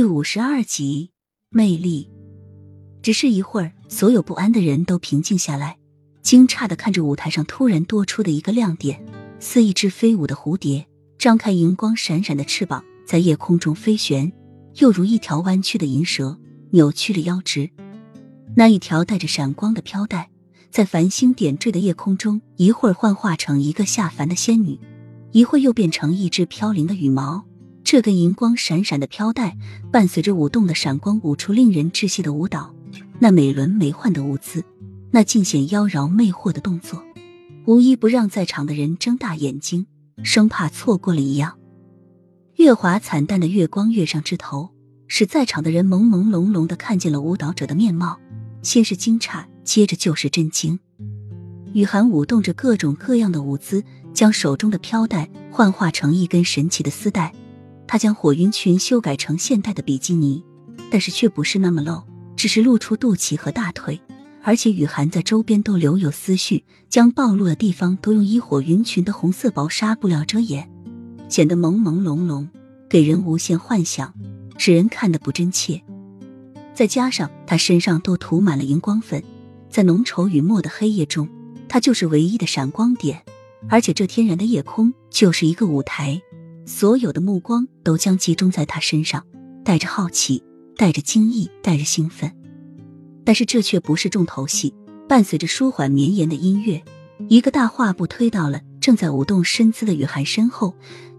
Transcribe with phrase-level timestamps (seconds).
[0.00, 1.10] 第五十二集，
[1.50, 2.08] 魅力。
[3.02, 5.76] 只是一会儿，所有不安的人都平静下来，
[6.22, 9.04] 惊诧的看着舞台上突然多出的一个亮点，
[9.40, 10.86] 似一只飞舞的蝴蝶，
[11.18, 14.32] 张开荧光闪闪的翅膀，在夜空中飞旋，
[14.76, 16.38] 又如一条弯曲的银蛇，
[16.70, 17.68] 扭曲了腰肢。
[18.56, 20.30] 那一条带着闪光的飘带，
[20.70, 24.80] 在繁星点缀的夜空中，一会儿幻化成一个下凡的仙女，
[25.32, 27.44] 一会又变成一只飘零的羽毛。
[27.90, 29.56] 这根银光闪闪的飘带，
[29.90, 32.72] 伴随着舞动的闪光，舞出令人窒息的舞蹈。
[33.18, 34.64] 那美轮美奂的舞姿，
[35.10, 37.02] 那尽显妖娆魅惑的动作，
[37.66, 39.88] 无一不让在场的人睁大眼睛，
[40.22, 41.58] 生怕错过了一样。
[42.58, 44.70] 月华惨淡的月光跃上枝头，
[45.08, 48.20] 使在场的人朦朦胧胧的看见了舞蹈者的面貌。
[48.62, 50.78] 先是惊诧，接着就是震惊。
[51.72, 53.82] 雨涵舞动着各种各样的舞姿，
[54.14, 57.34] 将手中的飘带幻化成一根神奇的丝带。
[57.90, 60.44] 他将火云裙修改成现代的比基尼，
[60.92, 62.04] 但是却不是那么露，
[62.36, 64.00] 只是露出肚脐和大腿，
[64.44, 70.70] 而且雨涵在周边都留有思绪，将暴露的地方都用一火云裙的红色薄纱布料遮掩，
[71.28, 72.46] 显得朦朦胧胧，
[72.88, 74.14] 给人无限幻想，
[74.56, 75.82] 使人看得不真切。
[76.72, 79.20] 再加上他身上都涂满了荧光粉，
[79.68, 81.28] 在浓稠雨墨的黑夜中，
[81.68, 83.24] 他就是唯一的闪光点，
[83.68, 86.22] 而且这天然的夜空就是一个舞台。
[86.66, 89.24] 所有的目光都将集中在他身上，
[89.64, 90.42] 带着好奇，
[90.76, 92.32] 带着惊异，带着兴奋。
[93.24, 94.74] 但是这却不是重头戏。
[95.08, 96.80] 伴随着舒缓绵延的音乐，
[97.28, 100.72] 一个大画布推到了正在舞动身姿的雨涵身后。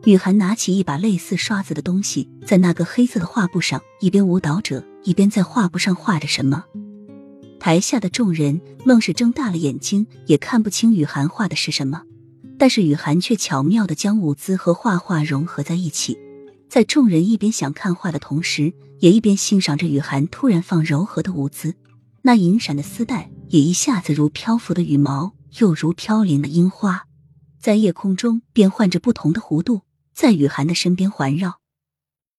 [0.05, 6.63] 雨涵拿起一把类似刷子的东西，在那个黑色的画布上，一边舞蹈者一边在画布上画着什么。
[7.59, 12.03] 台下的众人愣是睁大了眼睛，也看不清雨涵画的是什么。
[12.61, 16.15] 但是雨涵却巧妙的将舞姿和画画融合在一起，
[16.69, 21.73] 在众人一边想看画的同时，也一边欣赏着雨涵突然放柔和的舞姿。
[22.21, 27.05] 那银闪的丝带也一下子如漂浮的羽毛，又如飘零的樱花，
[27.59, 29.81] 在夜空中变换着不同的弧度，
[30.13, 31.60] 在雨涵的身边环绕。